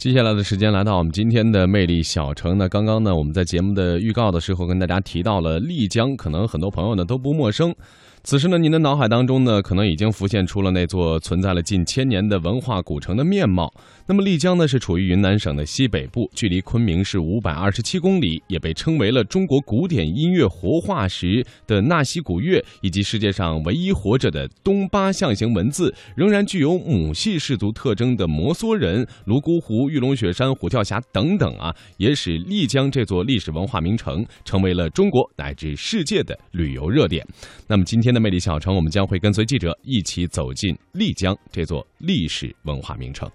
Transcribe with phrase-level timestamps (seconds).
[0.00, 2.66] 接下来的时间来到我们今天的魅力小城呢。
[2.70, 7.74] 刚刚呢，我们在节目的预告的时候跟大家提到了丽江，可能很多朋友呢都不陌生。
[8.22, 13.72] 此时呢，您的脑海当中呢，可能已经浮现出了那座存在了近千年的文化古城的面貌。
[14.06, 37.26] 那么丽江呢，是处于云南省的西北部，距离昆明是五百二十七公里，也被称为了中国古典音乐活化石的纳西古乐，以及世界上唯一活着的东巴象形文字，仍然具有母系氏族特征的摩梭人、泸沽湖、玉龙雪山、虎跳峡等等啊，也使丽江这座历史文化名城成为了中国乃至世界的旅游热点。
[37.66, 38.10] 那么今天。
[38.10, 43.30] 的魅力小城，我们将会跟随记者一起走进丽江这座历史文化名城。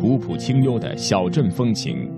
[0.00, 2.10] 古朴清幽的小镇风情，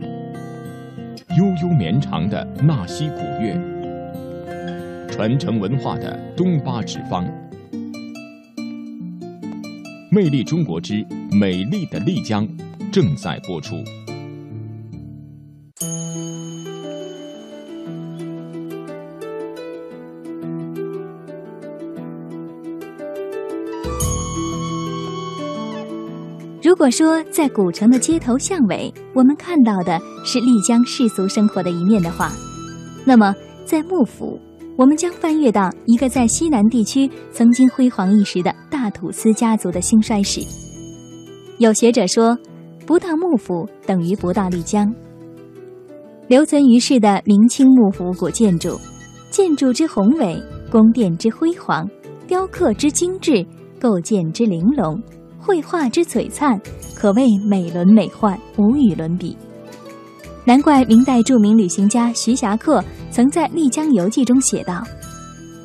[1.36, 3.54] 悠悠绵长的纳西古乐，
[5.10, 7.30] 传承文化的东巴纸坊，
[10.16, 12.48] 魅力中国之美丽的丽江
[12.90, 13.84] 正在播出。
[26.62, 32.32] 如果说在古城的街头巷尾，我们看到的是丽江世俗生活的一面的话，
[33.04, 33.34] 那么
[33.66, 34.40] 在幕府，
[34.76, 40.42] 我们将翻阅到一个在西南地区曾经辉煌一时的大土司家族的兴衰史。
[41.58, 42.36] 有学者说，
[42.86, 44.94] 不到幕府等于不到丽江。
[46.28, 48.78] 留存于世的明清幕府古建筑，
[49.30, 50.38] 建筑之宏伟，
[50.70, 51.88] 宫殿之辉煌，
[52.26, 53.46] 雕刻之精致，
[53.80, 55.00] 构建之玲珑。
[55.38, 56.60] 绘画之璀璨，
[56.94, 59.34] 可谓美轮美奂，无与伦比。
[60.46, 62.80] 难怪明代著名旅行家徐霞客
[63.10, 64.80] 曾在《丽江游记》中写道：“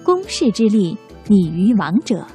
[0.03, 2.25] 宫室之丽，拟于王者。”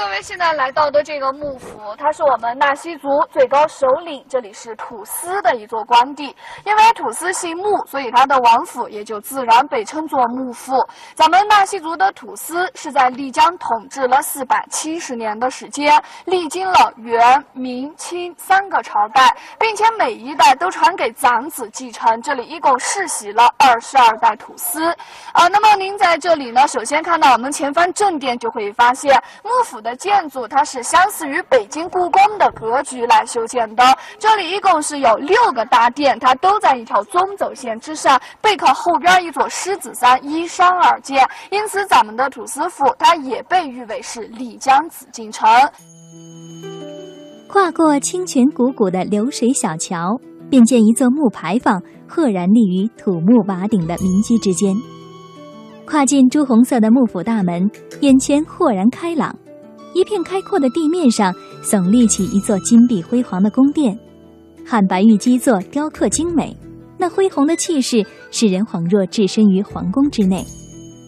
[0.00, 6.34] 各位现在来到的这个幕府，它是我们纳西族最高首领，这里是土司的一座官邸。
[6.64, 10.72] 因为土司姓穆，所以他的王府也就自然被称作穆府。
[11.14, 22.22] 咱们纳西族的土司是在丽江统治了四百七十年的时间，历经了元、明、清三个朝代，并且每一代都传给长子继承。
[22.22, 24.82] 这里一共世袭了二十二代土司。
[25.34, 29.14] 啊，那么您在这里呢，首先看到我们前方正殿，就会发现
[29.44, 29.78] 幕府。
[29.80, 33.82] 的建筑它是相似于北京故宫的格局来修建的。
[34.18, 41.26] 这里一共是有六个大殿，它都在一条中轴线之上，背靠后边一座狮子山，依山而建。
[41.50, 45.48] 因此，咱们的土司府它也被誉为是丽江紫禁城。
[47.48, 54.74] 跨过清泉汩汩的流水小桥，便见一座木牌坊赫然立于土木瓦顶的民居之间。
[55.84, 57.68] 跨进朱红色的幕府大门，
[58.00, 59.34] 眼前豁然开朗。
[59.94, 63.98] 一片开阔的地面上，耸立起一座金碧辉煌的宫殿，
[64.66, 66.56] 汉白玉基座雕刻精美，
[66.96, 70.44] 那恢宏的气势使人恍若置身于皇宫之内。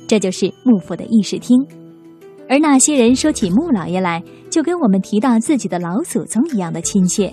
[0.08, 1.56] 这就是幕府的议事厅，
[2.48, 7.32] 而那些人说起穆老爷来，就跟我们提到自己的老祖宗一样的亲切。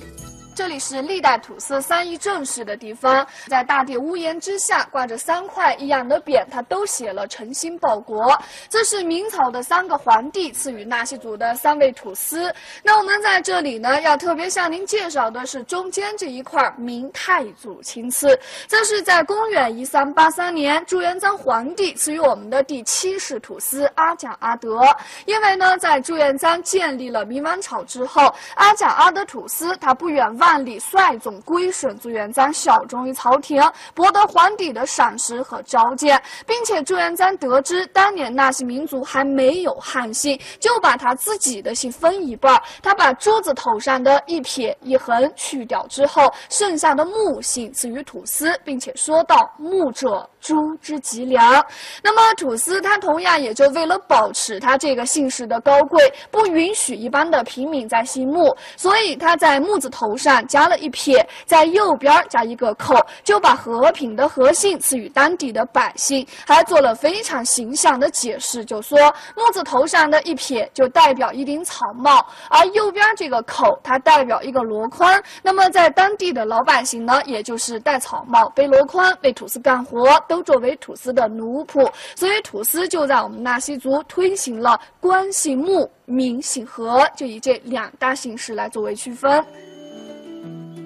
[0.59, 8.37] 这里是历代土司三议正式的地方，在大殿屋檐之下挂着三块一样的匾，它都写了“诚心报国”。
[8.67, 12.53] 这是明朝的三个皇帝赐予纳西族的三位土司。
[12.83, 18.37] 那我们在这里呢，要特别向您介绍的是中间这一块明太祖亲赐。
[18.67, 24.81] 这是在公元一三八三年，朱元璋皇帝赐予我们的第七世土司阿贾阿德。
[25.25, 30.48] 因为呢，在朱元璋建立了明王朝之后，阿贾阿德土司他不远万。
[30.49, 33.61] 万里率众归顺朱元璋，效忠于朝廷，
[33.93, 51.63] 博得皇帝的赏识和召见，并且朱元璋得知当年纳西民族还没有汉姓，就把他自己的姓分一半，他把桌子头上的一撇一横去掉之后，剩下的木姓赐予土司，并且说道：“木者。”猪之脊梁，
[52.01, 56.01] 那么土司他同样也就为了保持他这个姓氏的高贵，
[56.31, 68.97] 不允许一般的平民在姓穆，所以他在木字头上加了一撇，在右边加一个口，就把和平的和姓赐予当地的百姓，还做了非常形象的解释，就说
[69.35, 80.09] 木字头上的一撇就代表一顶草帽，而右边这个口它代表一个箩筐，那么在当地的老百姓呢，也就是戴草帽、背箩筐为土司干活。
[80.29, 89.43] 都作为土司的奴仆，所以土司就在我们纳西族推行了官姓木、民姓和，就以这两大形式来作为区分。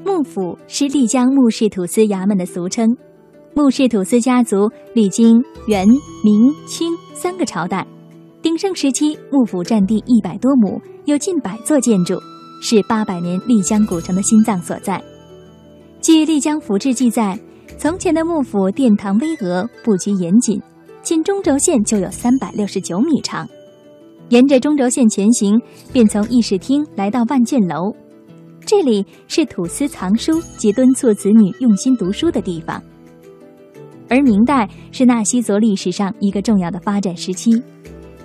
[0.06, 2.88] 幕府是丽江木氏土司衙门的俗称，
[3.54, 5.86] 木氏土司家族历经元、
[6.24, 7.86] 明、清三个朝代，
[8.42, 12.16] 鼎盛时期，幕府占地一百多亩，有近百座建筑，
[12.62, 15.02] 是八百年丽江古城的心脏所在。
[16.02, 17.40] 据《丽江府志》记载，
[17.78, 20.62] 从前的幕府殿堂巍峨，布局严谨，
[21.02, 23.48] 仅中轴线就有三百六十九米长。
[24.30, 25.60] 沿着中轴线前行，
[25.92, 27.94] 便从议事厅来到万卷楼，
[28.66, 32.82] 这里是土司藏书及敦促子女用心读书的地方。
[34.10, 37.62] 而明代是纳西族历史上一个重要的发展时期，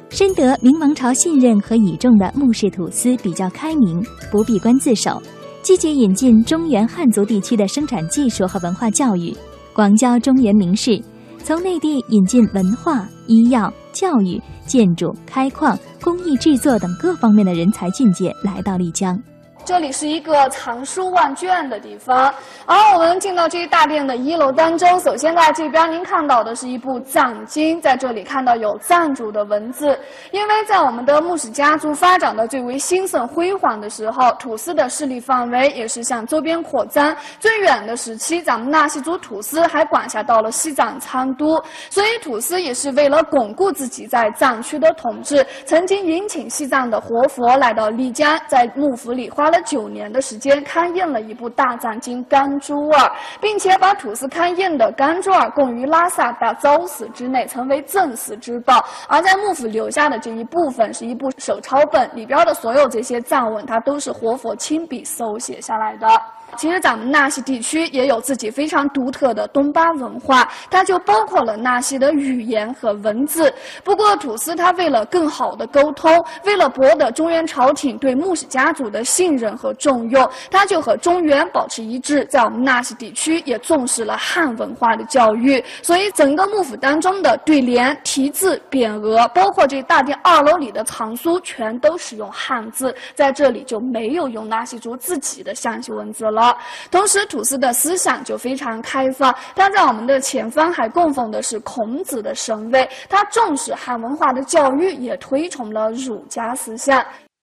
[0.08, 5.20] 深得明王朝信任和倚重的穆氏土司比较开明，不闭关自守，
[5.68, 9.36] 积极引进中原汉族地区的生产技术和文化教育，
[9.74, 10.98] 广交中原名士，
[11.44, 19.22] 从内地引进文化、医药、教育、建筑、开矿、工艺制作等各方面的人才俊杰来到丽江。
[19.68, 22.32] 这里是一个藏书万卷的地方，
[22.64, 29.98] 而我们进到这一大殿的一楼当中，首先在这边您看到的是一部藏经，在这里看到有藏族的文字。
[30.30, 37.14] 因为在我们的穆氏家族发展的最为兴盛辉煌的时候，土司的势力范围也是向周边扩张。
[37.38, 49.57] 最远的时期，咱们纳西族土司还管辖到了西藏昌都，所以土司也是为了巩固自己在藏区的统治，曾经迎请西藏的活佛来到丽江，在幕府里花了。
[49.62, 52.98] 九年的时间勘验了一部大藏经《甘珠尔》，
[53.40, 58.84] 并且把吐司勘验的《甘珠尔》供于拉萨大昭寺之内，成为正寺之宝。
[59.08, 66.08] 而在幕府留下的这一部分是一部手抄本，里边的所有这些藏文，它都是活佛亲笔手写下来的。
[66.56, 73.52] 其实咱们纳西地区也有自己非常独特的东巴文化，它就包括了纳西的语言和文字。
[73.84, 85.62] 不过土司他为了更好的沟通，为了博得中原朝廷对穆氏家族的信任和重用，他就和中原保持一致，在我们纳西地区也重视了汉文化的教育。
[85.82, 96.56] 所以整个幕府当中的对联、题字、匾额，包括这大殿二楼里的藏书，全都使用汉字，在这里就没有用纳西族自己的象形文字了了。
[96.90, 99.34] 同时，吐司的思想就非常开放。
[99.56, 102.88] 他在我们的前方还供奉的是孔子的神位。
[103.08, 107.04] 他重视汉文化的教育，也推崇了儒家思想。